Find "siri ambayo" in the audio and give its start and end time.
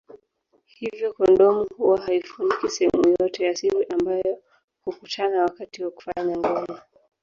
3.55-4.43